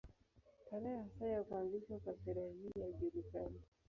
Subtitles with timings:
[0.69, 3.59] Tarehe hasa ya kuanzishwa kwa sherehe hizi haijulikani.